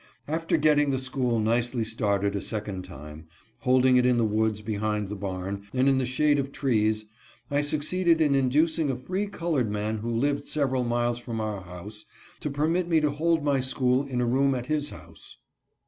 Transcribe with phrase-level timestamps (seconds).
[0.27, 3.27] After getting the school nicely started a second time,
[3.59, 7.05] holding it in the woods behind the barn, and in the shade of trees,
[7.51, 12.03] I succeeded in inducing a free colored man who lived several miles from our house
[12.39, 15.37] to permit me to hold my school in a room at his house.